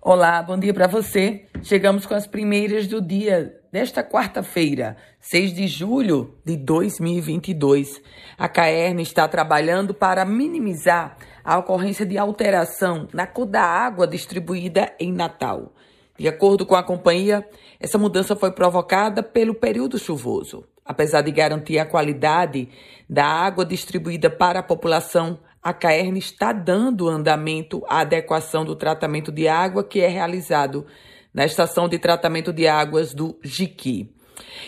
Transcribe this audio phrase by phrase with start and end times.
[0.00, 1.46] Olá, bom dia para você.
[1.60, 8.00] Chegamos com as primeiras do dia desta quarta-feira, 6 de julho de 2022.
[8.38, 14.94] A Caerne está trabalhando para minimizar a ocorrência de alteração na cor da água distribuída
[15.00, 15.74] em Natal.
[16.16, 17.44] De acordo com a companhia,
[17.80, 20.64] essa mudança foi provocada pelo período chuvoso.
[20.88, 22.70] Apesar de garantir a qualidade
[23.06, 29.30] da água distribuída para a população, a Caerne está dando andamento à adequação do tratamento
[29.30, 30.86] de água que é realizado
[31.34, 34.10] na estação de tratamento de águas do Jiqui.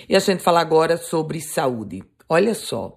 [0.06, 2.02] E a gente fala agora sobre saúde.
[2.33, 2.97] Olha só,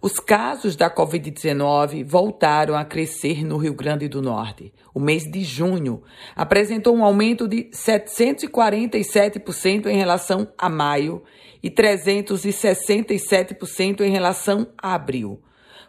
[0.00, 4.72] os casos da Covid-19 voltaram a crescer no Rio Grande do Norte.
[4.94, 6.02] O mês de junho
[6.34, 11.22] apresentou um aumento de 747% em relação a maio
[11.62, 15.42] e 367% em relação a abril.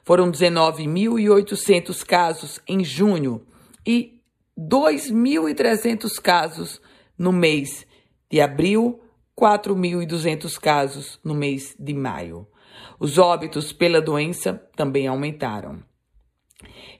[0.04, 3.46] Foram 19.800 casos em junho
[3.88, 4.20] e
[4.60, 6.82] 2.300 casos
[7.18, 7.88] no mês
[8.30, 9.00] de abril,
[9.40, 12.51] 4.200 casos no mês de maio.
[13.00, 15.80] Os óbitos pela doença também aumentaram.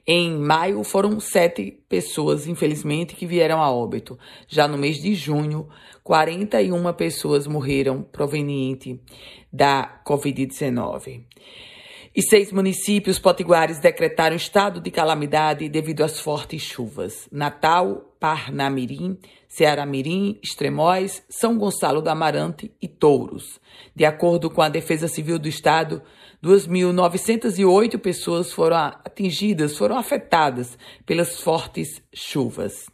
[0.06, 4.18] Em maio foram sete pessoas, infelizmente, que vieram a óbito.
[4.48, 5.68] Já no mês de junho,
[6.02, 9.00] 41 pessoas morreram proveniente
[9.52, 11.24] da Covid-19.
[12.14, 17.26] E seis municípios potiguares decretaram estado de calamidade devido às fortes chuvas.
[17.32, 19.16] Natal, Parnamirim,
[19.48, 23.58] Ceará-Mirim, Extremóis, São Gonçalo do Amarante e Touros.
[23.96, 26.02] De acordo com a Defesa Civil do Estado,
[26.44, 30.76] 2.908 pessoas foram atingidas, foram afetadas
[31.06, 32.90] pelas fortes chuvas.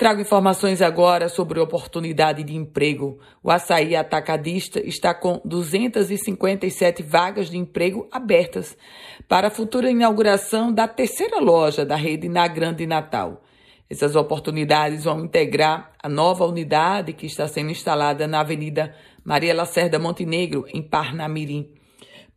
[0.00, 3.18] Trago informações agora sobre oportunidade de emprego.
[3.42, 8.78] O Açaí Atacadista está com 257 vagas de emprego abertas
[9.28, 13.42] para a futura inauguração da terceira loja da rede na Grande Natal.
[13.90, 19.98] Essas oportunidades vão integrar a nova unidade que está sendo instalada na Avenida Maria Lacerda
[19.98, 21.79] Montenegro, em Parnamirim.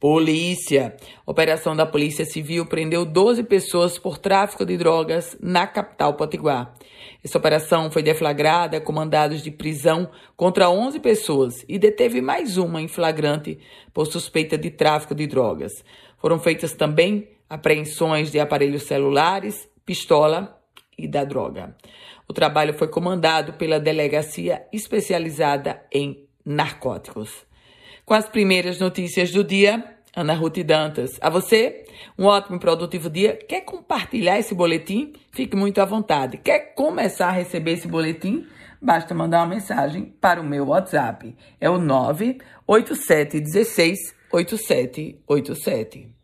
[0.03, 0.97] Polícia.
[1.25, 6.73] Operação da Polícia Civil prendeu 12 pessoas por tráfico de drogas na capital potiguar.
[7.23, 12.81] Essa operação foi deflagrada com mandados de prisão contra 11 pessoas e deteve mais uma
[12.81, 13.57] em flagrante
[13.93, 15.71] por suspeita de tráfico de drogas.
[16.17, 20.61] Foram feitas também apreensões de aparelhos celulares, pistola
[20.97, 21.77] e da droga.
[22.27, 27.45] O trabalho foi comandado pela Delegacia Especializada em Narcóticos.
[28.05, 31.18] Com as primeiras notícias do dia, Ana Ruth Dantas.
[31.19, 31.84] A você,
[32.18, 33.35] um ótimo e produtivo dia.
[33.35, 35.13] Quer compartilhar esse boletim?
[35.31, 36.38] Fique muito à vontade.
[36.38, 38.46] Quer começar a receber esse boletim?
[38.81, 41.35] Basta mandar uma mensagem para o meu WhatsApp.
[41.59, 46.22] É o 98716 8787.